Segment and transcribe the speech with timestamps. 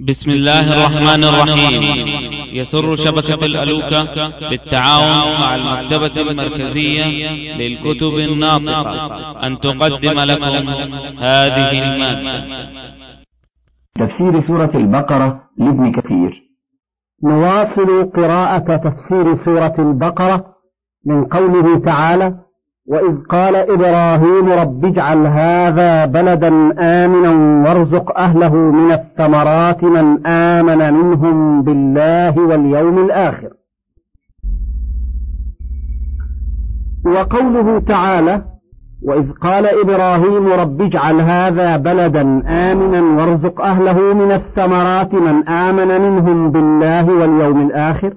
[0.00, 1.82] بسم الله الرحمن الرحيم.
[2.52, 4.04] يسر شبكة الألوكة
[4.50, 7.04] بالتعاون مع المكتبة المركزية
[7.56, 9.46] للكتب الناطقة.
[9.46, 10.68] أن تقدم لكم
[11.18, 12.44] هذه المادة.
[13.94, 16.42] تفسير سورة البقرة لابن كثير.
[17.24, 20.44] نواصل قراءة تفسير سورة البقرة
[21.06, 22.34] من قوله تعالى
[22.88, 26.48] وإذ قال إبراهيم رب اجعل هذا بلدا
[26.78, 27.32] آمنا
[27.68, 33.50] وارزق أهله من الثمرات من آمن منهم بالله واليوم الآخر.
[37.06, 38.42] وقوله تعالى
[39.02, 46.50] وإذ قال إبراهيم رب اجعل هذا بلدا آمنا وارزق أهله من الثمرات من آمن منهم
[46.50, 48.14] بالله واليوم الآخر.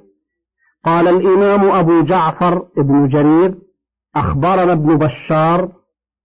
[0.86, 3.69] قال الإمام أبو جعفر ابن جرير
[4.16, 5.70] أخبرنا ابن بشار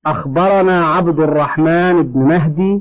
[0.06, 2.80] أخبرنا عبد الرحمن بن مهدي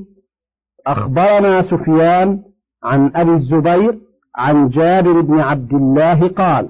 [0.86, 2.42] أخبرنا سفيان
[2.84, 3.98] عن أبي الزبير
[4.36, 6.68] عن جابر بن عبد الله قال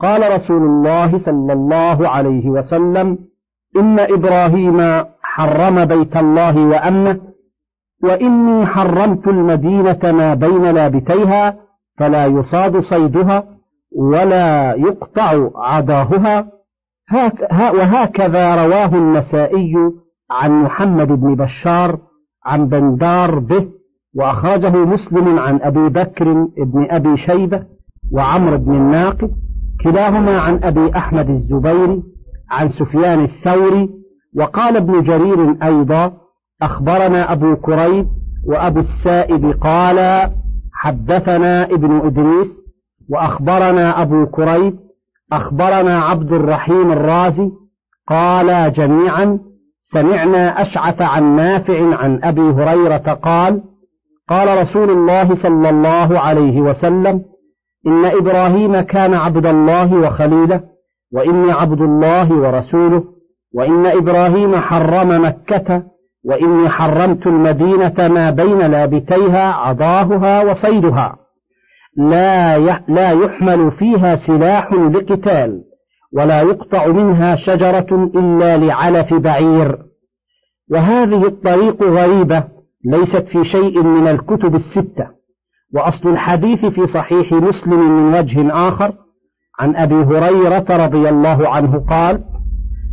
[0.00, 3.18] قال رسول الله صلى الله عليه وسلم
[3.76, 7.20] إن إبراهيم حرم بيت الله وأمنه
[8.02, 11.56] وإني حرمت المدينة ما بين لابتيها
[11.98, 13.44] فلا يصاد صيدها
[13.96, 16.61] ولا يقطع عداهها.
[17.74, 19.74] وهكذا رواه النسائي
[20.30, 21.98] عن محمد بن بشار
[22.46, 23.68] عن بندار به
[24.16, 27.62] وأخرجه مسلم عن أبي بكر بن أبي شيبة
[28.12, 29.30] وعمر بن الناقد
[29.84, 32.02] كلاهما عن أبي أحمد الزبيري
[32.50, 33.88] عن سفيان الثوري
[34.36, 36.12] وقال ابن جرير أيضا
[36.62, 38.06] أخبرنا أبو كريب
[38.46, 40.30] وأبو السائب قال
[40.72, 42.48] حدثنا ابن إدريس
[43.10, 44.78] وأخبرنا أبو كريب
[45.32, 47.50] أخبرنا عبد الرحيم الرازي
[48.08, 49.38] قال جميعا
[49.92, 53.62] سمعنا أشعث عن نافع عن أبي هريرة قال
[54.28, 57.22] قال رسول الله صلى الله عليه وسلم
[57.86, 60.60] إن إبراهيم كان عبد الله وخليله
[61.12, 63.04] وإني عبد الله ورسوله
[63.54, 65.82] وإن إبراهيم حرم مكة
[66.24, 71.16] وإني حرمت المدينة ما بين لابتيها عضاهها وصيدها.
[71.96, 72.58] لا
[72.88, 75.60] لا يحمل فيها سلاح لقتال
[76.12, 79.78] ولا يقطع منها شجرة إلا لعلف بعير.
[80.70, 82.44] وهذه الطريق غريبة
[82.84, 85.06] ليست في شيء من الكتب الستة.
[85.74, 88.92] وأصل الحديث في صحيح مسلم من وجه آخر
[89.60, 92.24] عن أبي هريرة رضي الله عنه قال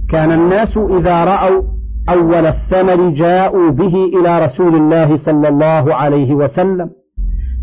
[0.10, 1.64] كان الناس إذا رأوا
[2.10, 6.90] أول الثمر جاءوا به إلى رسول الله صلى الله عليه وسلم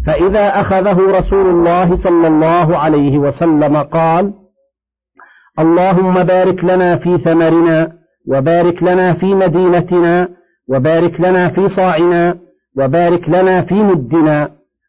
[0.06, 4.32] فإذا أخذه رسول الله صلى الله عليه وسلم قال
[5.58, 7.92] اللهم بارك لنا في ثمرنا
[8.28, 10.28] وبارك لنا في مدينتنا
[10.68, 12.36] وبارك لنا في صاعنا
[12.78, 14.48] وبارك لنا في مدنا.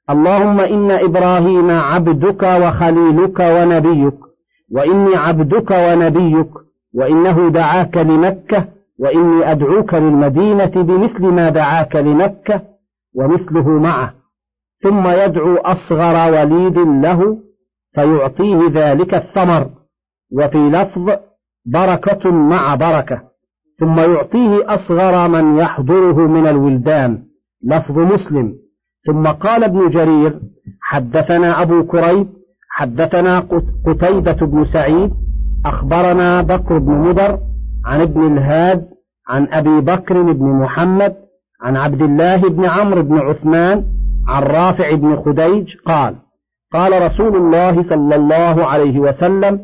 [0.10, 4.14] اللهم إن إبراهيم عبدك وخليلك ونبيك
[4.72, 6.50] وإني عبدك ونبيك
[6.96, 8.66] وإنه دعاك لمكة
[9.00, 12.62] وإني أدعوك للمدينة بمثل ما دعاك لمكة
[13.16, 14.14] ومثله معه.
[14.84, 17.38] ثم يدعو أصغر وليد له
[17.96, 19.70] فيعطيه ذلك الثمر.
[20.34, 21.10] وفي لفظ
[21.66, 23.22] بركة مع بركة.
[23.80, 27.24] ثم يعطيه أصغر من يحضره من الولدان.
[27.64, 28.54] لفظ مسلم.
[29.08, 30.40] ثم قال ابن جرير
[30.82, 32.28] حدثنا أبو كريب
[32.70, 33.40] حدثنا
[33.86, 35.12] قتيبة بن سعيد
[35.66, 37.40] أخبرنا بكر بن مدر
[37.86, 38.88] عن ابن الهاد
[39.30, 41.16] عن أبي بكر بن محمد
[41.62, 43.84] عن عبد الله بن عمرو بن عثمان
[44.28, 46.16] عن رافع بن خديج قال
[46.74, 49.60] قال رسول الله صلى الله عليه وسلم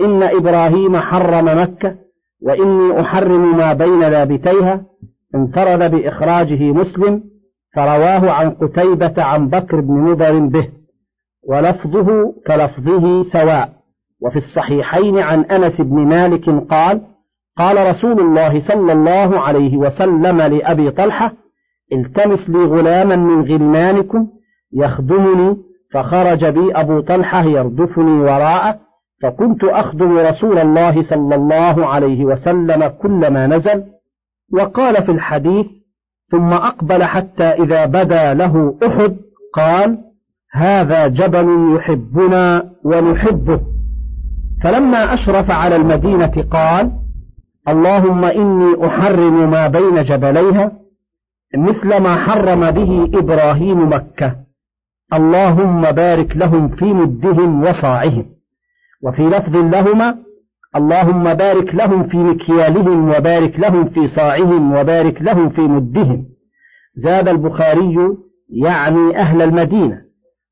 [0.00, 1.94] إن إبراهيم حرم مكة
[2.42, 4.84] وإني أحرم ما بين لابتيها
[5.34, 7.22] انفرد بإخراجه مسلم
[7.74, 10.68] فرواه عن قتيبة عن بكر بن مضر به
[11.48, 13.72] ولفظه كلفظه سواء.
[14.22, 17.00] وفي الصحيحين عن أنس بن مالك قال
[17.58, 21.32] قال رسول الله صلى الله عليه وسلم لأبي طلحة
[21.92, 24.28] التمس لي غلاما من غلمانكم
[24.72, 25.56] يخدمني
[25.92, 28.78] فخرج بي أبو طلحة يردفني وراءه
[29.22, 33.84] فكنت أخدم رسول الله صلى الله عليه وسلم كلما نزل.
[34.52, 35.66] وقال في الحديث
[36.30, 39.16] ثم أقبل حتى إذا بدا له أحد
[39.54, 39.98] قال
[40.52, 43.60] هذا جبل يحبنا ونحبه.
[44.64, 46.90] فلما أشرف على المدينة قال
[47.68, 50.83] اللهم إني أحرم ما بين جبليها
[51.56, 54.36] مثل ما حرم به إبراهيم مكة.
[55.14, 58.26] اللهم بارك لهم في مدهم وصاعهم.
[59.02, 60.16] وفي لفظ لهما
[60.76, 66.26] اللهم بارك لهم في مكيالهم وبارك لهم في صاعهم وبارك لهم في مدهم.
[66.94, 67.96] زاد البخاري
[68.48, 70.00] يعني أهل المدينة.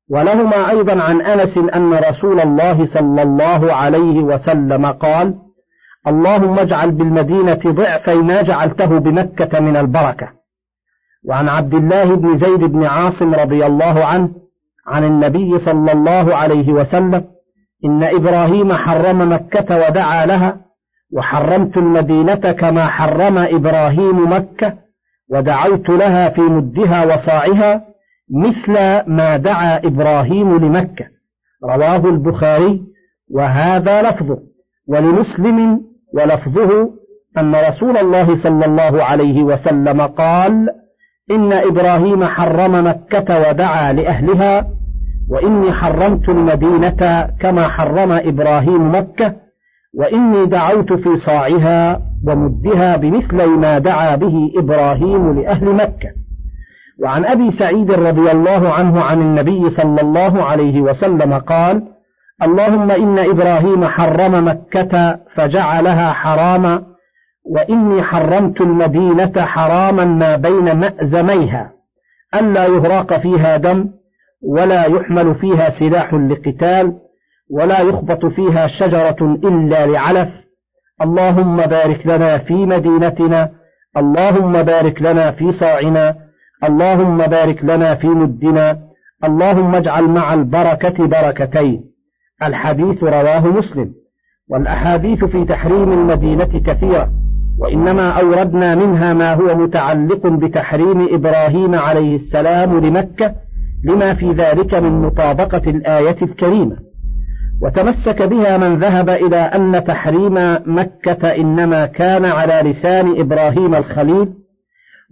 [0.09, 5.35] ولهما أيضا عن أنس أن رسول الله صلى الله عليه وسلم قال
[6.07, 10.42] اللهم اجعل بالمدينة ضعفي ما جعلته بمكة من البركة.
[11.25, 14.29] وعن عبد الله بن زيد بن عاصم رضي الله عنه
[14.87, 17.23] عن النبي صلى الله عليه وسلم
[17.85, 20.57] إن إبراهيم حرم مكة ودعا لها
[21.13, 24.73] وحرمت المدينة كما حرم إبراهيم مكة
[25.29, 27.85] ودعوت لها في مدها وصاعها
[28.29, 28.73] مثل
[29.07, 31.05] ما دعا إبراهيم لمكة.
[31.63, 32.81] رواه البخاري
[33.31, 34.39] وهذا لفظه
[34.87, 35.81] ولمسلم
[36.13, 36.89] ولفظه
[37.37, 40.69] أن رسول الله صلى الله عليه وسلم قال
[41.31, 44.67] إن إبراهيم حرم مكة ودعا لأهلها
[45.29, 49.33] وإني حرمت المدينة كما حرم إبراهيم مكة
[49.99, 56.09] وإني دعوت في صاعها ومدها بمثل ما دعا به إبراهيم لأهل مكة.
[57.03, 61.83] وعن أبي سعيد رضي الله عنه عن النبي صلى الله عليه وسلم قال
[62.43, 66.92] اللهم إن إبراهيم حرم مكة فجعلها حراما
[67.45, 71.71] وإني حرمت المدينة حراما ما بين مأزميها
[72.35, 73.89] ألا يهراق فيها دم
[74.43, 76.93] ولا يحمل فيها سلاح لقتال
[77.51, 80.29] ولا يخبط فيها شجرة إلا لعلف.
[81.01, 83.49] اللهم بارك لنا في مدينتنا
[83.97, 86.15] اللهم بارك لنا في صاعنا
[86.63, 88.79] اللهم بارك لنا في مدنا
[89.23, 91.83] اللهم اجعل مع البركة بركتين.
[92.43, 93.93] الحديث رواه مسلم
[94.49, 97.11] والأحاديث في تحريم المدينة كثيرة.
[97.59, 103.35] وإنما أوردنا منها ما هو متعلق بتحريم إبراهيم عليه السلام لمكة
[103.83, 106.77] لما في ذلك من مطابقة الآية الكريمة.
[107.61, 114.33] وتمسك بها من ذهب إلى أن تحريم مكة إنما كان على لسان إبراهيم الخليل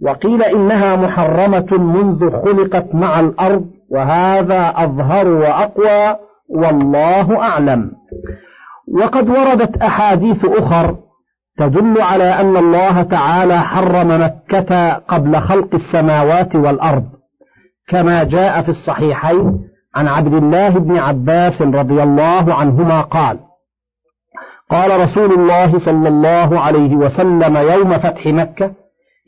[0.02, 6.16] وقيل إنها محرمة منذ خلقت مع الأرض وهذا أظهر وأقوى
[6.48, 7.90] والله أعلم.
[9.00, 10.96] وقد وردت أحاديث أخر
[11.58, 17.04] تدل على أن الله تعالى حرم مكة قبل خلق السماوات والأرض
[17.88, 19.58] كما جاء في الصحيحين
[19.94, 23.38] عن عبد الله بن عباس رضي الله عنهما قال
[24.70, 28.70] قال رسول الله صلى الله عليه وسلم يوم فتح مكة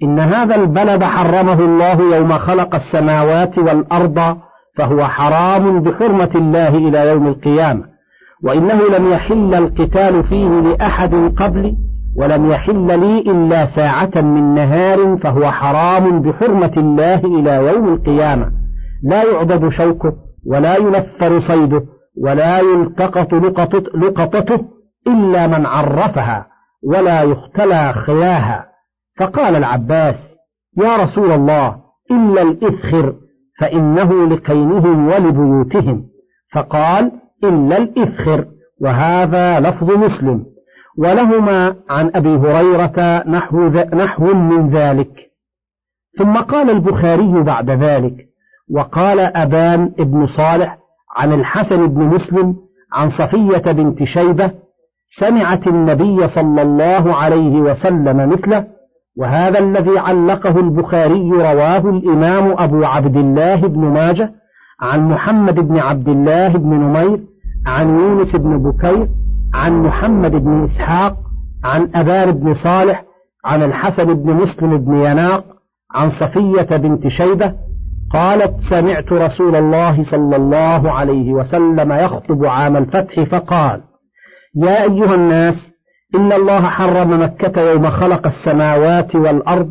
[0.03, 4.37] إن هذا البلد حرمه الله يوم خلق السماوات والأرض
[4.77, 7.85] فهو حرام بحرمة الله إلى يوم القيامة
[8.45, 11.77] وإنه لم يحل القتال فيه لأحد قبلي
[12.17, 18.51] ولم يحل لي إلا ساعة من نهار فهو حرام بحرمة الله إلى يوم القيامة.
[19.03, 20.13] لا يعضد شوكه
[20.47, 21.83] ولا ينفر صيده
[22.23, 23.33] ولا يلتقط
[23.95, 24.61] لقطته
[25.07, 26.47] إلا من عرفها
[26.85, 28.67] ولا يختلى خياها.
[29.19, 30.17] فقال العباس
[30.79, 31.77] يا رسول الله
[32.11, 33.15] إلا الإذخر
[33.61, 36.05] فإنه لقينهم ولبيوتهم.
[36.55, 37.13] فقال
[37.45, 38.45] إلا الإذخر
[38.81, 40.54] وهذا لفظ مسلم.
[40.99, 45.31] ولهما عن أبي هريرة نحو, نحو من ذلك.
[46.19, 48.15] ثم قال البخاري بعد ذلك
[48.71, 50.79] وقال أبان ابن صالح
[51.17, 52.57] عن الحسن بن مسلم
[52.93, 54.51] عن صفية بنت شيبة
[55.19, 58.67] سمعت النبي صلى الله عليه وسلم مثله
[59.17, 64.33] وهذا الذي علقه البخاري رواه الإمام أبو عبد الله بن ماجه
[64.81, 67.21] عن محمد بن عبد الله بن نمير
[67.67, 69.09] عن يونس بن بكير
[69.55, 71.17] عن محمد بن إسحاق
[71.65, 73.05] عن أبان بن صالح
[73.45, 75.45] عن الحسن بن مسلم بن يناق
[75.95, 77.53] عن صفية بنت شيبة
[78.13, 83.81] قالت سمعت رسول الله صلى الله عليه وسلم يخطب عام الفتح فقال
[84.57, 85.55] يا أيها الناس
[86.15, 89.71] إن الله حرم مكة يوم خلق السماوات والأرض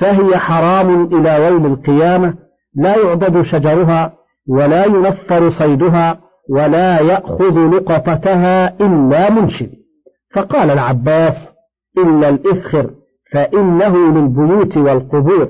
[0.00, 2.34] فهي حرام إلى يوم القيامة
[2.74, 4.12] لا يعبد شجرها
[4.48, 6.18] ولا ينفر صيدها
[6.50, 9.70] ولا يأخذ لقطتها إلا منشد.
[10.34, 11.34] فقال العباس
[11.98, 12.90] إلا الإفخر
[13.32, 15.48] فإنه للبيوت والقبور.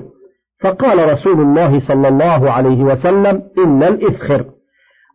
[0.61, 4.45] فقال رسول الله صلى الله عليه وسلم إلا الإفخر.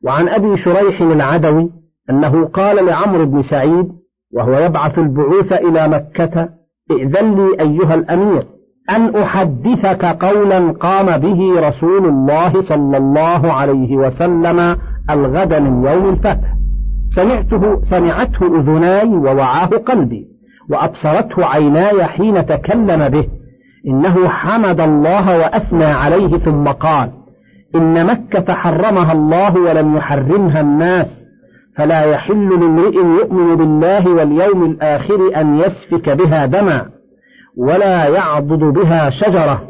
[0.05, 1.71] وعن أبي شريح العدوي
[2.11, 3.93] أنه قال لعمرو بن سعيد
[4.35, 6.49] وهو يبعث البعوث إلى مكة
[6.91, 8.47] ائذن لي أيها الأمير
[8.91, 14.77] أن أحدثك قولا قام به رسول الله صلى الله عليه وسلم
[15.11, 16.55] الغد من يوم الفتح
[17.15, 20.27] سمعته سمعته أذناي ووعاه قلبي
[20.71, 23.29] وأبصرته عيناي حين تكلم به.
[23.87, 27.11] إنه حمد الله وأثنى عليه ثم قال
[27.75, 31.07] إن مكة حرمها الله ولم يحرمها الناس
[31.77, 36.87] فلا يحل لامرئ يؤمن بالله واليوم الآخر أن يسفك بها دما
[37.57, 39.63] ولا يعضد بها شجرة.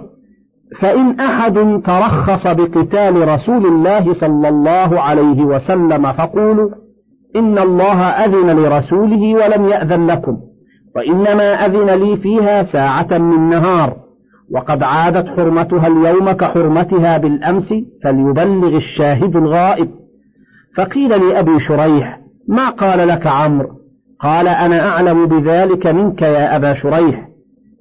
[0.79, 6.71] فإن أحد ترخص بقتال رسول الله صلى الله عليه وسلم فقولوا
[7.37, 10.37] إن الله أذن لرسوله ولم يأذن لكم
[10.97, 13.97] وإنما أذن لي فيها ساعة من نهار.
[14.55, 17.75] وقد عادت حرمتها اليوم كحرمتها بالأمس
[18.05, 19.91] فليبلغ الشاهد الغائب.
[20.77, 23.69] فقيل لأبي شريح ما قال لك عمرو؟
[24.21, 27.29] قال أنا أعلم بذلك منك يا أبا شريح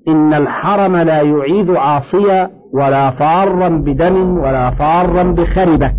[0.08, 5.92] إن الحرم لا يعيد عاصيا ولا فارا بدم ولا فارا بخربة.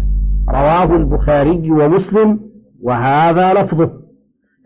[0.49, 2.39] رواه البخاري ومسلم
[2.83, 3.91] وهذا لفظه.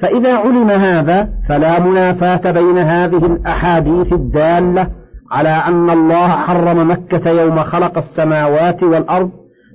[0.00, 4.90] فإذا علم هذا فلا منافاة بين هذه الأحاديث الدالة
[5.30, 9.30] على أن الله حرم مكة يوم خلق السماوات والأرض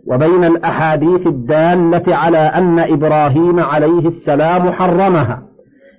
[0.07, 5.41] وبين الأحاديث الدالة على أن إبراهيم عليه السلام حرمها.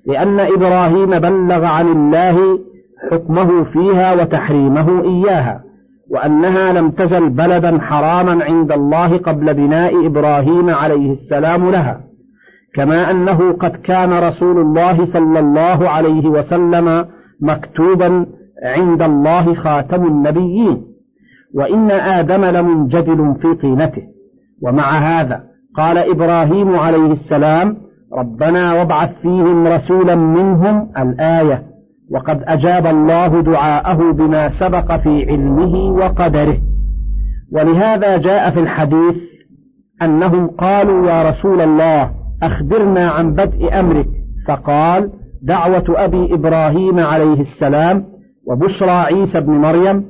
[0.07, 2.59] لأن إبراهيم بلغ عن الله
[3.13, 5.70] حكمه فيها وتحريمه إياها.
[6.11, 12.01] وأنها لم تزل بلدا حراما عند الله قبل بناء إبراهيم عليه السلام لها
[12.75, 17.07] كما أنه قد كان رسول الله صلى الله عليه وسلم
[17.43, 18.27] مكتوبا
[18.65, 20.83] عند الله خاتم النبيين
[21.55, 24.03] وإن آدم لمنجدل في طينته.
[24.63, 25.43] ومع هذا
[25.77, 27.77] قال إبراهيم عليه السلام
[28.19, 31.70] ربنا وابعث فيهم رسولا منهم الآية
[32.11, 36.59] وقد أجاب الله دعاءه بما سبق في علمه وقدره.
[37.53, 39.15] ولهذا جاء في الحديث
[40.03, 42.11] أنهم قالوا يا رسول الله
[42.43, 44.09] أخبرنا عن بدء أمرك.
[44.49, 45.11] فقال
[45.43, 48.05] دعوة أبي إبراهيم عليه السلام
[48.47, 50.05] وبشرى عيسى بن مريم.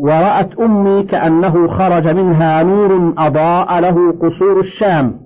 [0.00, 5.20] ورأت أمي كأنه خرج منها نور أضاء له قصور الشام.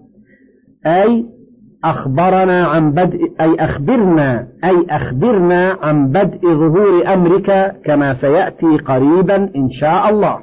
[0.87, 1.27] أي
[1.91, 9.71] أخبرنا عن بدء أي أخبرنا أي أخبرنا عن بدء ظهور أمرك كما سيأتي قريبا إن
[9.71, 10.39] شاء الله.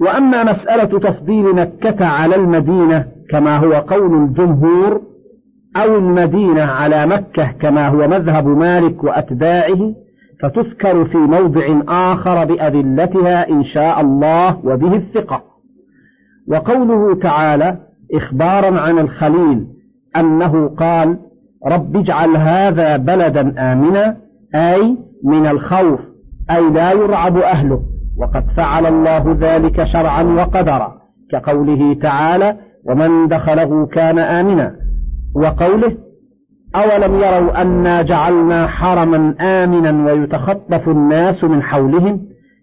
[0.00, 5.00] وأما مسألة تفضيل مكة على المدينة كما هو قول الجمهور
[5.76, 9.94] أو المدينة على مكة كما هو مذهب مالك وأتباعه
[10.42, 15.42] فتذكر في موضع آخر بأذلتها إن شاء الله وبه الثقة.
[16.48, 17.78] وقوله تعالى
[18.14, 19.66] إخبارا عن الخليل
[20.16, 21.18] أنه قال
[21.66, 24.16] رب اجعل هذا بلدا آمنا
[24.54, 26.00] أي من الخوف
[26.50, 27.82] أي لا يرعب أهله.
[28.18, 30.94] وقد فعل الله ذلك شرعا وقدرا
[31.30, 34.76] كقوله تعالى ومن دخله كان آمنا
[35.34, 35.96] وقوله
[36.76, 42.20] أولم يروا أنا جعلنا حرما آمنا ويتخطف الناس من حولهم؟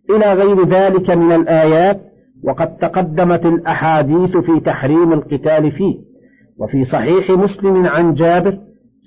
[0.09, 2.01] إلى غير ذلك من الآيات
[2.43, 6.11] وقد تقدمت الأحاديث في تحريم القتال فيه.
[6.59, 8.57] وفي صحيح مسلم عن جابر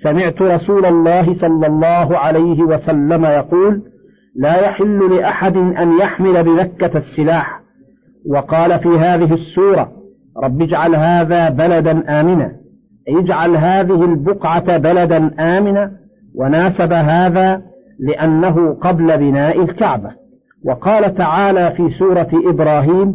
[0.02, 3.82] سمعت رسول الله صلى الله عليه وسلم يقول
[4.36, 7.60] لا يحل لأحد أن يحمل بمكة السلاح
[8.30, 9.92] وقال في هذه السورة
[10.42, 12.52] رب اجعل هذا بلدا آمنا
[13.08, 15.92] اجعل هذه البقعة بلدا آمنا
[16.34, 17.62] وناسب هذا
[18.00, 20.10] لأنه قبل بناء الكعبة
[20.64, 23.14] وقال تعالى في سورة إبراهيم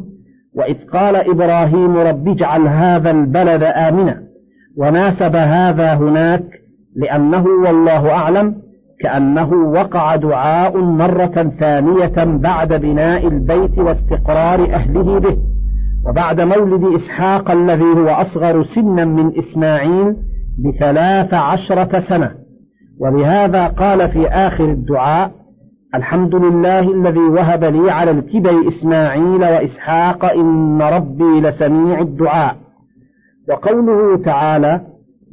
[0.55, 4.21] وإذ قال إبراهيم رب اجعل هذا البلد آمنا
[4.77, 6.43] وناسب هذا هناك
[6.95, 8.55] لأنه والله أعلم
[9.01, 15.37] كأنه وقع دعاء مرة ثانية بعد بناء البيت واستقرار أهله به
[16.07, 20.15] وبعد مولد إسحاق الذي هو أصغر سنا من إسماعيل
[20.59, 22.31] بثلاث عشرة سنة.
[22.99, 25.31] ولهذا قال في آخر الدعاء
[25.95, 32.55] الحمد لله الذي وهب لي على الكبر إسماعيل وإسحاق إن ربي لسميع الدعاء.
[33.49, 34.81] وقوله تعالى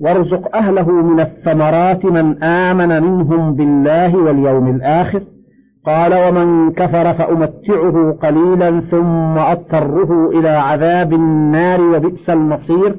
[0.01, 5.23] وارزق أهله من الثمرات من آمن منهم بالله واليوم الآخر
[5.87, 12.97] قال ومن كفر فأمتعه قليلا ثم أضطره إلى عذاب النار وبئس المصير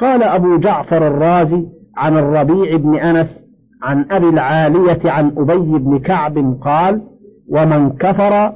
[0.00, 3.47] قال أبو جعفر الرازي عن الربيع بن أنس
[3.82, 7.02] عن أبي العالية عن أبي بن كعب قال
[7.50, 8.52] ومن كفر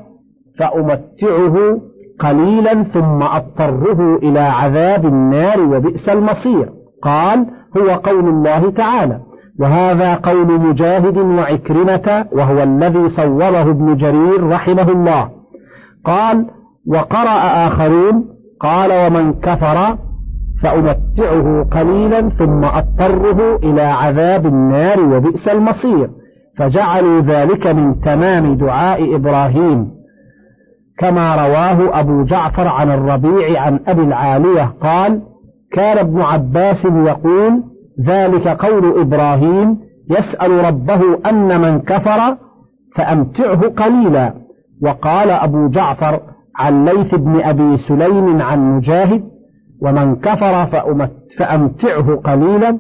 [0.59, 1.81] فأمتعه
[2.21, 6.71] قليلا ثم أضطره إلى عذاب النار وبئس المصير.
[7.03, 9.21] قال هو قول الله تعالى
[9.61, 15.29] وهذا قول مجاهد وعكرمة وهو الذي صوره ابن جرير رحمه الله.
[16.05, 16.47] قال
[16.87, 18.25] وقرأ آخرون
[18.61, 19.99] قال ومن كفر
[20.63, 26.11] فأمتعه قليلا ثم أضطره إلى عذاب النار وبئس المصير.
[26.59, 29.91] فجعلوا ذلك من تمام دعاء إبراهيم.
[30.99, 35.23] كما رواه أبو جعفر عن الربيع عن أبي العالية قال
[35.73, 37.63] كان ابن عباس يقول
[38.07, 39.79] ذلك قول إبراهيم
[40.11, 42.37] يسأل ربه أن من كفر
[42.97, 44.35] فأمتعه قليلا
[44.83, 46.21] وقال أبو جعفر
[46.57, 49.25] عن ليث بن أبي سليم عن مجاهد
[49.83, 50.67] ومن كفر
[51.39, 52.79] فأمتعه قليلا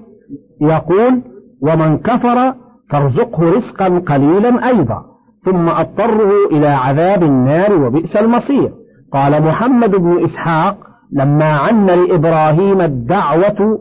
[0.61, 1.23] يقول
[1.62, 2.54] ومن كفر
[2.90, 5.04] فارزقه رزقا قليلا أيضا
[5.44, 8.73] ثم أضطره إلى عذاب النار وبئس المصير.
[9.12, 10.76] قال محمد بن إسحاق
[11.12, 13.78] لما عن لإبراهيم الدعوة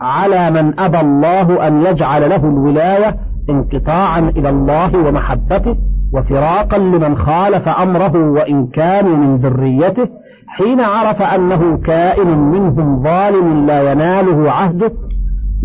[0.00, 3.16] على من أبى الله أن يجعل له الولاية
[3.50, 5.76] انقطاعا إلى الله ومحبته
[6.14, 10.08] وفراقا لمن خالف أمره وإن كانوا من ذريته
[10.46, 14.92] حين عرف أنه كائن منهم ظالم لا يناله عهده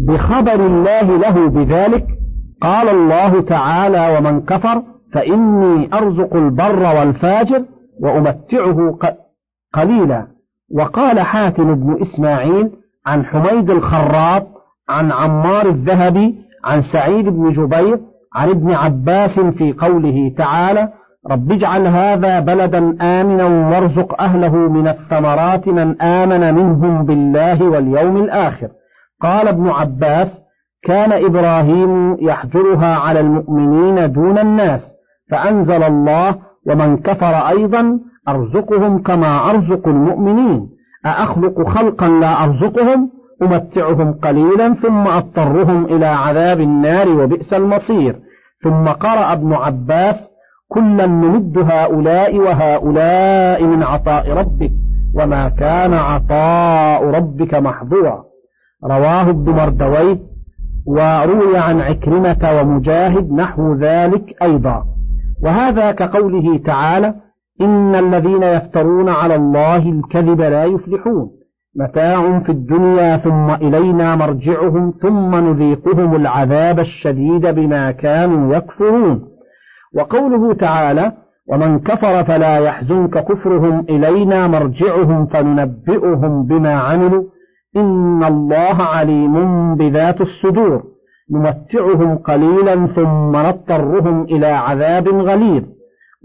[0.07, 2.07] بخبر الله له بذلك
[2.61, 4.83] قال الله تعالى ومن كفر
[5.13, 7.63] فإني أرزق البر والفاجر
[8.01, 8.97] وأمتعه
[9.73, 10.27] قليلا.
[10.71, 12.71] وقال حاتم بن إسماعيل
[13.05, 14.47] عن حميد الخراط
[14.89, 17.99] عن عمار الذهبي عن سعيد بن جبير
[18.35, 20.89] عن ابن عباس في قوله تعالى
[21.31, 28.67] رب اجعل هذا بلدا آمنا وارزق أهله من الثمرات من آمن منهم بالله واليوم الآخر.
[29.21, 30.27] قال ابن عباس
[30.83, 34.81] كان إبراهيم يحجرها على المؤمنين دون الناس
[35.31, 36.35] فأنزل الله
[36.67, 37.99] ومن كفر أيضا
[38.29, 40.69] أرزقهم كما أرزق المؤمنين.
[41.05, 43.09] أأخلق خلقا لا أرزقهم؟
[43.41, 48.24] أمتعهم قليلا ثم أضطرهم إلى عذاب النار وبئس المصير.
[48.65, 50.15] ثم قرأ ابن عباس
[50.67, 54.71] كلا نمد هؤلاء وهؤلاء من عطاء ربك
[55.15, 58.23] وما كان عطاء ربك محظورا
[58.83, 60.19] رواه ابن مردويه
[60.85, 64.85] وروي عن عكرمة ومجاهد نحو ذلك أيضا.
[65.43, 67.13] وهذا كقوله تعالى
[67.61, 71.29] إن الذين يفترون على الله الكذب لا يفلحون
[71.77, 79.27] متاع في الدنيا ثم إلينا مرجعهم ثم نذيقهم العذاب الشديد بما كانوا يكفرون.
[79.95, 81.11] وقوله تعالى
[81.49, 87.23] ومن كفر فلا يحزنك كفرهم إلينا مرجعهم فننبئهم بما عملوا.
[87.77, 90.83] إن الله عليم بذات الصدور.
[91.31, 95.63] نمتعهم قليلا ثم نضطرهم إلى عذاب غليظ.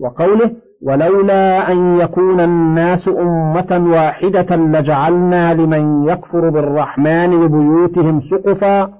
[0.00, 0.50] وقوله
[0.82, 8.90] ولولا أن يكون الناس أمة واحدة لجعلنا لمن يكفر بالرحمن لبيوتهم سقفا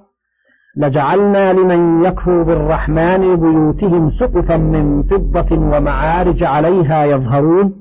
[0.77, 7.73] لجعلنا لمن يكفر بالرحمن لبيوتهم سقفا من فضة ومعارج عليها يظهرون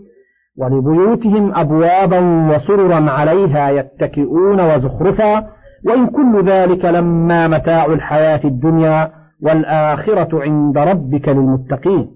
[0.58, 5.46] ولبيوتهم أبوابا وسررا عليها يتكئون وزخرفا
[5.86, 9.10] وإن كل ذلك لما متاع الحياة الدنيا
[9.42, 12.10] والآخرة عند ربك للمتقين.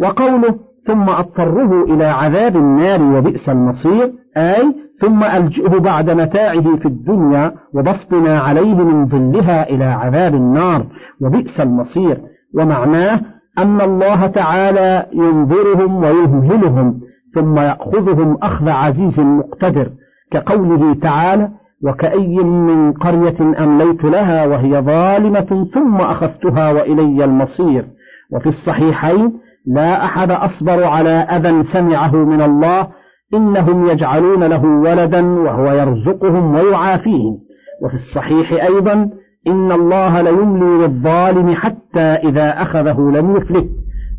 [0.00, 0.54] وقوله
[0.86, 8.38] ثم أضطره إلى عذاب النار وبئس المصير أي ثم ألجئه بعد متاعه في الدنيا وبسطنا
[8.38, 10.86] عليه من ظلها إلى عذاب النار
[11.20, 12.20] وبئس المصير.
[12.54, 13.20] ومعناه
[13.58, 17.00] أن الله تعالى ينظرهم ويهملهم
[17.34, 19.90] ثم يأخذهم أخذ عزيز مقتدر
[20.30, 21.48] كقوله تعالى
[21.82, 27.86] وكأي من قرية أمليت لها وهي ظالمة ثم أخذتها وإلي المصير
[28.32, 29.32] وفي الصحيحين
[29.66, 32.88] لا أحد أصبر على أذى سمعه من الله
[33.34, 37.38] إنهم يجعلون له ولدا وهو يرزقهم ويعافيهم.
[37.82, 39.10] وفي الصحيح أيضا
[39.46, 43.70] إن الله ليملي للظالم حتى إذا أخذه لم يفلت.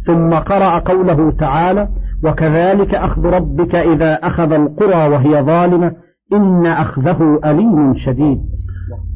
[0.08, 1.88] ثم قرأ قوله تعالى
[2.24, 5.92] وكذلك أخذ ربك إذا أخذ القرى وهي ظالمة
[6.34, 8.42] إن أخذه أليم شديد.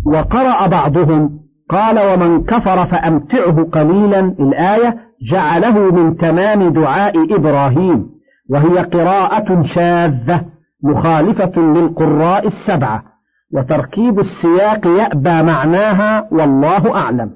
[0.06, 4.97] وقرأ بعضهم قال ومن كفر فأمتعه قليلا الآية
[5.32, 8.10] جعله من تمام دعاء إبراهيم
[8.49, 10.41] وهي قراءة شاذة
[10.84, 13.03] مخالفة للقراء السبعة
[13.53, 17.32] وتركيب السياق يأبى معناها والله أعلم.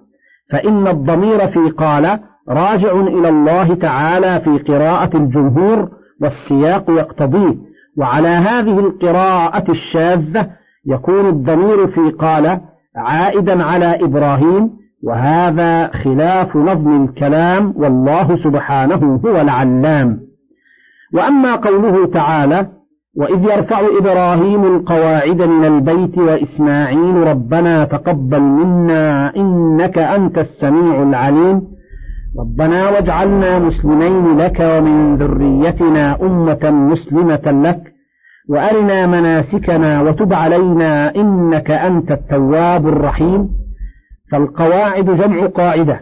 [0.52, 2.20] فإن الضمير في قال
[2.50, 5.90] راجع إلى الله تعالى في قراءة الجمهور
[6.22, 7.56] والسياق يقتضيه.
[7.98, 10.50] وعلى هذه القراءة الشاذة
[10.86, 12.62] يكون الضمير في قال
[12.96, 14.70] عائدا على إبراهيم
[15.04, 20.20] وهذا خلاف نظم الكلام والله سبحانه هو العلام.
[21.14, 22.68] وأما قوله تعالى
[23.18, 31.62] وإذ يرفع إبراهيم القواعد من البيت وإسماعيل ربنا تقبل منا إنك أنت السميع العليم.
[32.40, 37.93] ربنا واجعلنا مسلمين لك ومن ذريتنا أمة مسلمة لك.
[38.50, 43.50] وأرنا مناسكنا وتب علينا إنك أنت التواب الرحيم.
[44.32, 46.00] فالقواعد جمع قاعدة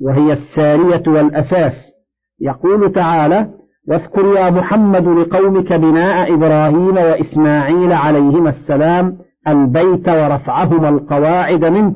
[0.00, 1.72] وهي السارية والأساس.
[2.40, 3.48] يقول تعالى
[3.88, 9.18] واذكر يا محمد لقومك بناء إبراهيم وإسماعيل عليهما السلام
[9.48, 11.94] البيت ورفعهما القواعد منه.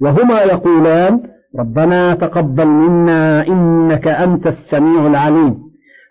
[0.00, 1.20] وهما يقولان
[1.58, 5.58] ربنا تقبل منا إنك أنت السميع العليم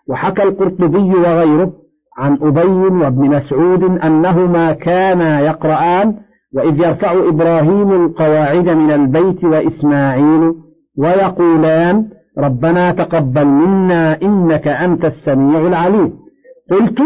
[0.08, 1.72] وحكى القرطبي وغيره
[2.18, 6.14] عن أبي وابن مسعود أنهما كانا يقرآن
[6.54, 10.54] وإذ يرفع إبراهيم القواعد من البيت وإسماعيل
[10.98, 12.04] ويقولان
[12.38, 16.12] ربنا تقبل منا إنك أنت السميع العليم.
[16.70, 16.98] قلت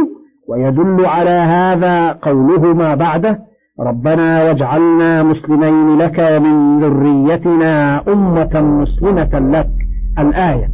[0.49, 3.39] ويدل على هذا قولهما بعده
[3.81, 9.71] ربنا واجعلنا مسلمين لك ومن ذريتنا أمة مسلمة لك.
[10.19, 10.69] الآية.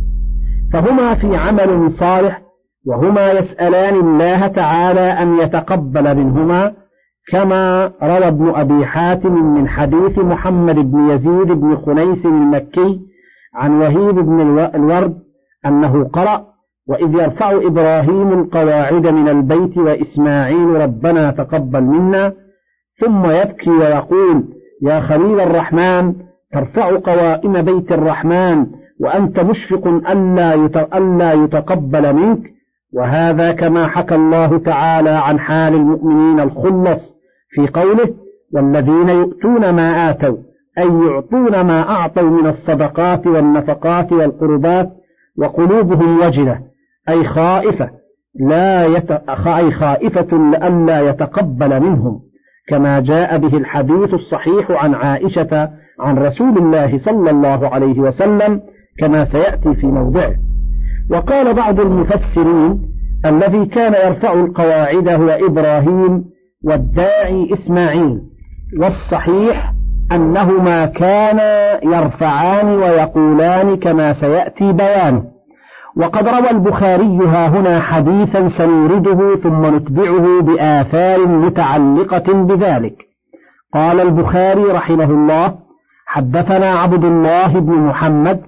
[0.72, 2.42] فهما في عمل صالح
[2.86, 6.72] وهما يسألان الله تعالى أن يتقبل منهما
[7.32, 13.00] كما روى ابن أبي حاتم من حديث محمد بن يزيد بن خنيس المكي
[13.54, 14.40] عن وهيب بن
[14.74, 15.18] الورد
[15.66, 16.46] أنه قرأ
[16.88, 22.32] وإذ يرفع إبراهيم القواعد من البيت وإسماعيل ربنا تقبل منا
[23.00, 24.44] ثم يبكي ويقول
[24.82, 26.14] يا خليل الرحمن
[26.52, 28.66] ترفع قوائم بيت الرحمن
[29.00, 29.86] وأنت مشفق
[30.94, 32.51] ألا يتقبل منك
[32.94, 37.16] وهذا كما حكى الله تعالى عن حال المؤمنين الخلص
[37.50, 38.14] في قوله
[38.54, 40.36] والذين يؤتون ما آتوا
[40.78, 44.90] أي يعطون ما أعطوا من الصدقات والنفقات والقربات
[45.38, 46.60] وقلوبهم وجلة
[47.08, 47.90] أي خائفة
[48.40, 49.10] لا يت...
[49.46, 52.20] أي خائفة لئلا يتقبل منهم
[52.68, 58.60] كما جاء به الحديث الصحيح عن عائشة عن رسول الله صلى الله عليه وسلم
[58.98, 60.34] كما سيأتي في موضعه.
[61.10, 62.92] وقال بعض المفسرين
[63.26, 66.24] الذي كان يرفع القواعد هو إبراهيم
[66.64, 68.20] والداعي إسماعيل
[68.80, 69.72] والصحيح
[70.12, 75.24] أنهما كانا يرفعان ويقولان كما سيأتي بيانه
[75.96, 82.96] وقد روى البخاري ها هنا حديثا سنورده ثم نتبعه بآثار متعلقة بذلك.
[83.74, 85.54] قال البخاري رحمه الله
[86.06, 88.40] حدثنا عبد الله بن محمد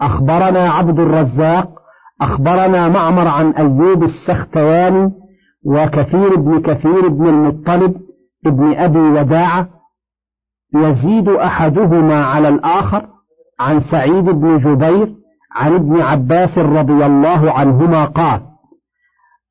[0.00, 1.75] أخبرنا عبد الرزاق
[2.20, 5.12] أخبرنا معمر عن أيوب السختياني
[5.64, 7.94] وكثير بن كثير بن المطلب
[8.46, 9.68] ابن أبي وداعة
[10.74, 13.06] يزيد أحدهما على الآخر
[13.60, 15.14] عن سعيد بن جبير
[15.54, 18.40] عن ابن عباس رضي الله عنهما قال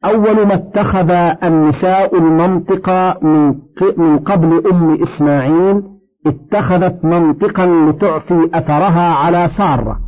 [0.06, 1.10] أول ما اتخذ
[1.44, 2.90] النساء المنطق
[3.98, 5.84] من قبل أم إسماعيل
[6.28, 10.00] اتخذت منطقا لتعفي أثرها على سارة.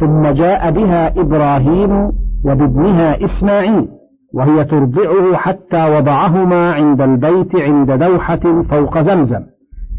[0.00, 2.12] ثم جاء بها إبراهيم
[2.44, 3.88] وبابنها إسماعيل
[4.34, 9.40] وهي ترضعه حتى وضعهما عند البيت عند دوحة فوق زمزم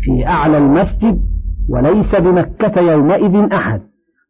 [0.04, 1.20] في أعلى المسجد
[1.70, 3.82] وليس بمكة يومئذ أحد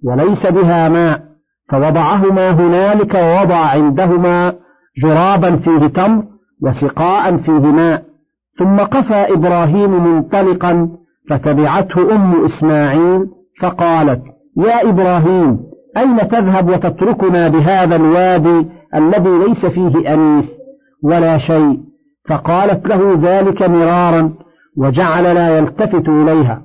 [0.04, 1.22] وليس بها ماء
[1.70, 4.54] فوضعهما هنالك ووضع عندهما
[5.04, 6.24] جرابا فيه تمر
[6.62, 8.04] وسقاء فيه ماء
[8.60, 10.90] ثم قفى إبراهيم منطلقا
[11.30, 13.28] فتبعته أم إسماعيل
[13.62, 14.24] فقالت
[14.58, 15.60] يا إبراهيم
[15.98, 20.46] أين تذهب وتتركنا بهذا الوادي الذي ليس فيه أنيس
[21.04, 21.80] ولا شيء؟
[22.30, 24.34] فقالت له ذلك مرارا
[24.78, 26.62] وجعل لا يلتفت إليها.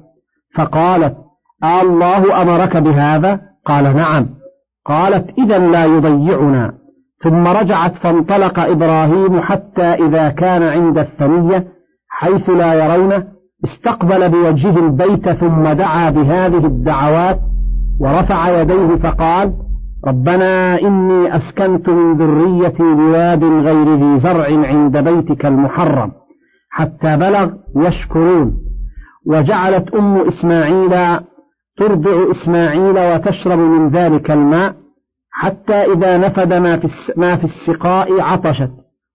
[0.56, 1.16] فقالت
[1.82, 4.26] الله أمرك بهذا؟ قال نعم.
[4.86, 6.72] قالت إذا لا يضيعنا.
[7.22, 11.66] ثم رجعت فانطلق إبراهيم حتى إذا كان عند الثنية
[12.08, 13.24] حيث لا يرونه
[13.64, 17.40] استقبل بوجهه البيت ثم دعا بهذه الدعوات
[18.00, 19.52] ورفع يديه فقال
[20.06, 26.12] ربنا إني أسكنت من ذريتي بواد غير ذي زرع عند بيتك المحرم
[26.70, 28.58] حتى بلغ يشكرون.
[29.26, 31.20] وجعلت أم إسماعيل
[31.76, 34.74] ترضع إسماعيل وتشرب من ذلك الماء
[35.30, 38.70] حتى إذا نفد ما في, ما في السقاء عطشت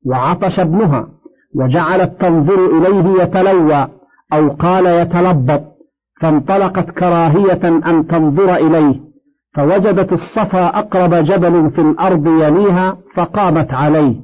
[0.06, 1.08] وعطش ابنها.
[1.56, 3.88] وجعلت تنظر إليه يتلوى
[4.34, 5.77] أو قال يتلبط
[6.22, 9.08] فانطلقت كراهية أن تنظر إليه
[9.58, 14.16] فوجدت الصفا أقرب جبل في الأرض يليها فقامت عليه.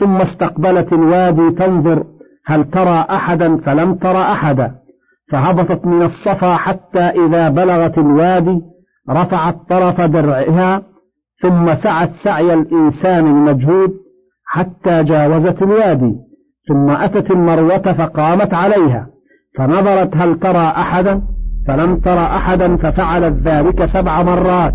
[0.00, 2.04] ثم استقبلت الوادي تنظر
[2.46, 4.74] هل ترى أحدا؟ فلم ترى أحدا.
[5.32, 8.60] فهبطت من الصفا حتى إذا بلغت الوادي
[9.10, 10.82] رفعت طرف درعها
[11.42, 13.90] ثم سعت سعي الإنسان المجهود
[14.46, 16.14] حتى جاوزت الوادي.
[16.68, 19.06] ثم أتت المروة فقامت عليها
[19.58, 21.22] فنظرت هل ترى أحدا؟
[21.66, 24.74] فلم ترى أحدا ففعلت ذلك سبع مرات.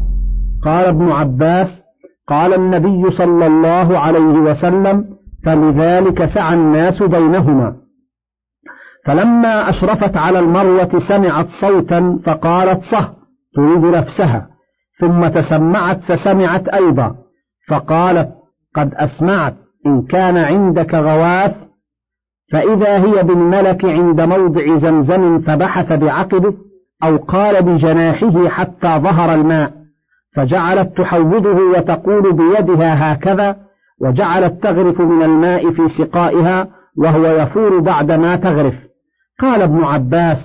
[0.64, 1.84] قال ابن عباس
[2.28, 5.06] قال النبي صلى الله عليه وسلم
[5.46, 7.76] فلذلك سعى الناس بينهما.
[9.06, 13.14] فلما أشرفت على المروة سمعت صوتا فقالت صه
[13.56, 14.50] تريد نفسها
[15.00, 17.16] ثم تسمعت فسمعت أيضا.
[17.70, 18.30] فقالت
[18.76, 21.56] قد أسمعت إن كان عندك غواث.
[22.52, 26.54] فإذا هي بالملك عند موضع زمزم فبحث بعقبه
[27.04, 29.74] أو قال بجناحه حتى ظهر الماء
[30.36, 33.56] فجعلت تحوضه وتقول بيدها هكذا
[34.02, 38.74] وجعلت تغرف من الماء في سقائها وهو يفور بعدما تغرف.
[39.42, 40.38] قال ابن عباس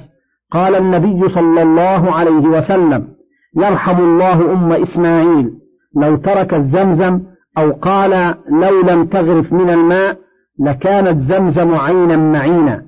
[0.53, 3.09] قال النبي صلى الله عليه وسلم
[3.57, 5.51] يرحم الله أم إسماعيل
[5.97, 7.21] لو ترك الزمزم
[7.59, 10.17] أو قال لو لم تغرف من الماء
[10.61, 12.83] لكانت زمزم عينا معينا.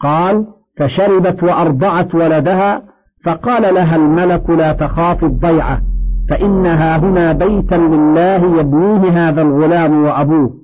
[0.00, 0.46] قال
[0.78, 2.89] فشربت وأرضعت ولدها
[3.24, 5.82] فقال لها الملك لا تخاف الضيعة
[6.30, 10.54] فإنها هنا بيتا لله يبنيه هذا الغلام وأبوه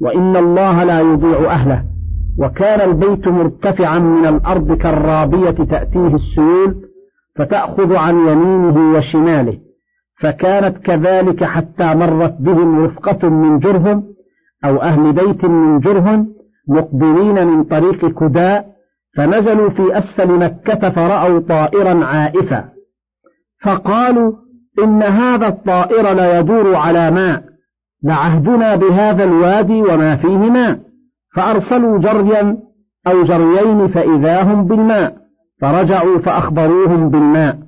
[0.00, 1.84] وإن الله لا يضيع أهله
[2.38, 6.74] وكان البيت مرتفعا من الأرض كالرابية تأتيه السيول
[7.36, 9.58] فتأخذ عن يمينه وشماله
[10.20, 14.04] فكانت كذلك حتى مرت بهم رفقة من جرهم
[14.64, 16.34] أو أهل بيت من جرهم
[16.68, 18.73] مقبلين من طريق كداء
[19.16, 22.64] فنزلوا في أسفل مكة فرأوا طائرا عائفا.
[23.64, 24.32] فقالوا
[24.84, 27.42] إن هذا الطائر لا يدور على ماء
[28.04, 30.80] لعهدنا بهذا الوادي وما فيه ماء.
[31.36, 32.56] فأرسلوا جريا
[33.06, 35.16] أو جريين فإذا هم بالماء.
[35.60, 37.58] فرجعوا فأخبروهم بالماء.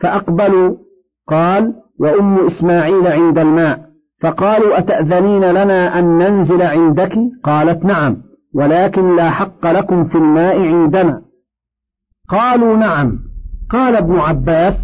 [0.00, 0.76] فأقبلوا
[1.28, 3.80] قال وأم إسماعيل عند الماء.
[4.22, 7.12] فقالوا أتأذنين لنا أن ننزل عندك؟
[7.44, 8.29] قالت نعم.
[8.54, 11.22] ولكن لا حق لكم في الماء عندنا.
[12.28, 13.18] قالوا نعم.
[13.70, 14.74] قال ابن عباس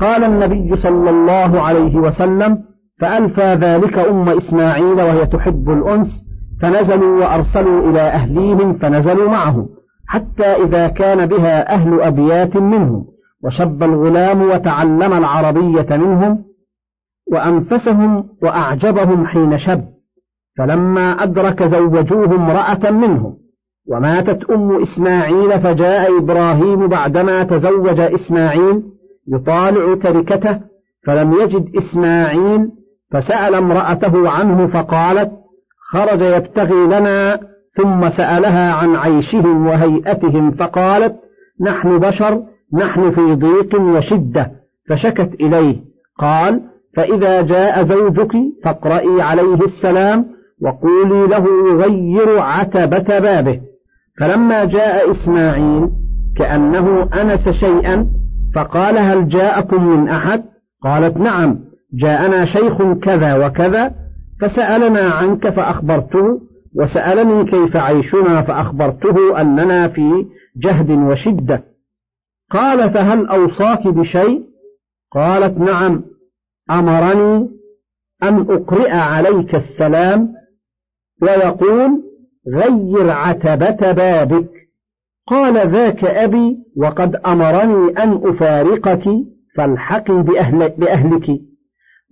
[0.00, 2.64] قال النبي صلى الله عليه وسلم
[3.00, 6.24] فألفى ذلك أم إسماعيل وهي تحب الأنس
[6.62, 9.68] فنزلوا وأرسلوا إلى أهليهم فنزلوا معهم
[10.06, 13.06] حتى إذا كان بها أهل أبيات منهم.
[13.44, 16.44] وشب الغلام وتعلم العربية منهم
[17.32, 19.84] وأنفسهم وأعجبهم حين شب.
[20.58, 23.36] فلما أدرك زوجوه امرأة منهم
[23.88, 28.82] وماتت أم إسماعيل فجاء إبراهيم بعدما تزوج إسماعيل
[29.28, 30.60] يطالع تركته
[31.06, 32.70] فلم يجد إسماعيل
[33.12, 35.32] فسأل امرأته عنه فقالت
[35.92, 37.40] خرج يبتغي لنا
[37.76, 41.14] ثم سألها عن عيشهم وهيئتهم فقالت
[41.60, 42.42] نحن بشر
[42.74, 44.50] نحن في ضيق وشدة
[44.88, 45.76] فشكت إليه.
[46.18, 46.60] قال
[46.96, 48.32] فإذا جاء زوجك
[48.64, 53.60] فاقرئي عليه السلام وقولي له يغير عتبة بابه.
[54.20, 55.90] فلما جاء إسماعيل
[56.36, 58.06] كأنه أنس شيئا
[58.54, 60.44] فقال هل جاءكم من أحد؟
[60.82, 61.58] قالت نعم
[61.94, 63.94] جاءنا شيخ كذا وكذا
[64.40, 66.40] فسألنا عنك فأخبرته
[66.76, 71.64] وسألني كيف عيشنا فأخبرته أننا في جهد وشدة.
[72.50, 74.42] قال فهل أوصاك بشيء؟
[75.12, 76.02] قالت نعم
[76.70, 77.48] أمرني
[78.22, 80.32] أن أقرئ عليك السلام
[81.24, 82.02] ويقول
[82.54, 84.50] غير عتبة بابك.
[85.26, 89.04] قال ذاك أبي وقد أمرني أن أفارقك
[89.56, 91.40] فالحقي بأهل بأهلك.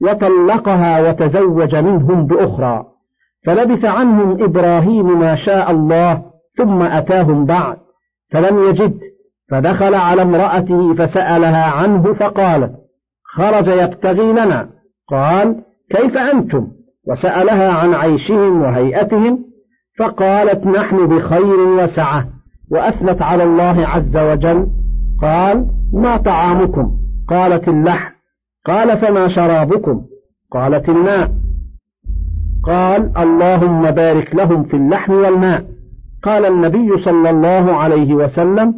[0.03, 2.85] وطلقها وتزوج منهم بأخرى.
[3.47, 6.23] فلبث عنهم إبراهيم ما شاء الله
[6.59, 7.77] ثم أتاهم بعد
[8.31, 9.01] فلم يجد.
[9.51, 12.73] فدخل على امرأته فسألها عنه فقالت
[13.25, 14.69] خرج يبتغي لنا.
[15.09, 16.69] قال كيف أنتم؟
[17.09, 19.45] وسألها عن عيشهم وهيئتهم
[19.99, 22.29] فقالت نحن بخير وسعة
[22.71, 24.67] وأثنت على الله عز وجل
[25.23, 26.97] قال ما طعامكم؟
[27.29, 28.13] قالت اللحم.
[28.67, 30.03] قال فما شرابكم؟
[30.53, 31.33] قالت الماء.
[32.65, 35.65] قال اللهم بارك لهم في اللحم والماء.
[36.23, 38.75] قال النبي صلى الله عليه وسلم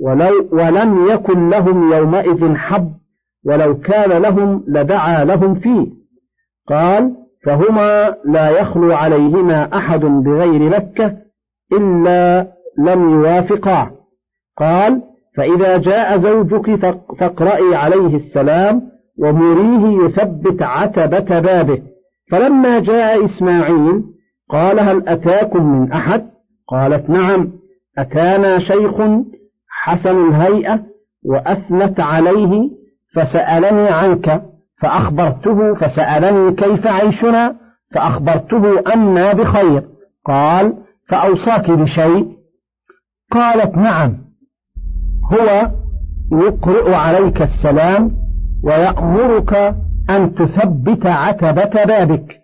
[0.00, 2.92] ولو ولم يكن لهم يومئذ حب
[3.44, 5.86] ولو كان لهم لدعا لهم فيه.
[6.68, 11.16] قال فهما لا يخلو عليهما أحد بغير مكة
[11.72, 13.90] إلا لم يوافقا.
[14.58, 15.02] قال
[15.36, 16.80] فإذا جاء زوجك
[17.20, 18.82] فاقرئي عليه السلام
[19.18, 21.82] ومريه يثبت عتبة بابه.
[22.30, 24.02] فلما جاء إسماعيل
[24.50, 26.26] قال هل أتاكم من أحد؟
[26.68, 27.52] قالت نعم.
[27.98, 28.94] أتانا شيخ
[29.68, 30.82] حسن الهيئة
[31.24, 32.70] وأثنت عليه
[33.14, 34.42] فسألني عنك.
[34.82, 37.56] فأخبرته فسألني كيف عيشنا؟
[37.94, 39.82] فأخبرته أنا بخير.
[40.26, 40.74] قال
[41.08, 42.26] فأوصاك بشيء؟
[43.32, 44.16] قالت نعم.
[45.32, 45.70] هو
[46.32, 48.12] يقرئ عليك السلام
[48.64, 49.74] ويأمرك
[50.10, 52.36] أن تثبت عتبة بابك.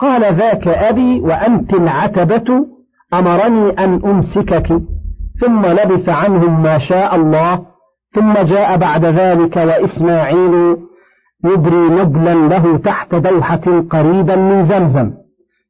[0.00, 2.66] قال ذاك أبي وأنت العتبة
[3.14, 4.82] أمرني أن أمسكك.
[5.40, 7.66] ثم لبث عنهم ما شاء الله
[8.14, 10.76] ثم جاء بعد ذلك وإسماعيل
[11.44, 15.12] يبري نبلا له تحت دوحة قريبا من زمزم.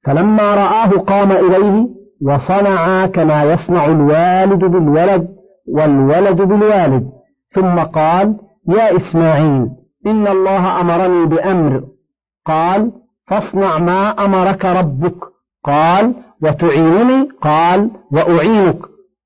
[0.04, 1.88] فلما رآه قام إليه
[2.22, 5.28] وصنع كما يصنع الوالد بالولد
[5.68, 7.10] والولد بالوالد.
[7.54, 8.36] ثم قال
[8.68, 9.68] يا إسماعيل
[10.06, 11.82] إن الله أمرني بأمر.
[12.46, 12.92] قال
[13.26, 15.16] فاصنع ما أمرك ربك.
[15.64, 17.28] قال وتعينني.
[17.42, 18.78] قال وأعينك.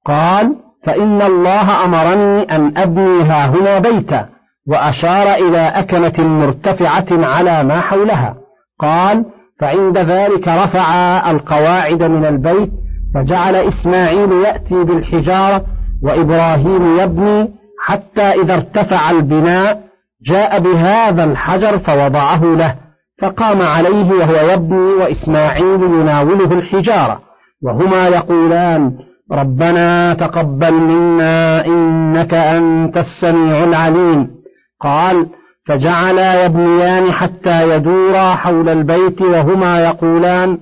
[0.07, 4.29] قال فإن الله أمرني أن أبني ها هنا بيتا.
[4.69, 8.35] وأشار إلى أكنة مرتفعة على ما حولها.
[8.81, 9.25] قال
[9.61, 12.71] فعند ذلك رفع القواعد من البيت
[13.15, 15.65] فجعل إسماعيل يأتي بالحجارة
[16.03, 17.51] وإبراهيم يبني
[17.85, 19.83] حتى إذا ارتفع البناء
[20.27, 22.75] جاء بهذا الحجر فوضعه له
[23.23, 27.21] فقام عليه وهو يبني وإسماعيل يناوله الحجارة
[27.63, 28.93] وهما يقولان
[29.33, 34.42] ربنا تقبل منا إنك أنت السميع العليم.
[34.83, 35.27] قال
[35.67, 40.59] فجعلا يبنيان حتى يدورا حول البيت وهما يقولان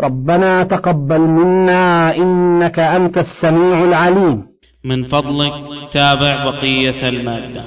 [0.00, 4.42] ربنا تقبل منا إنك أنت السميع العليم.
[4.84, 5.52] من فضلك
[5.92, 7.64] تابع بقية المادة.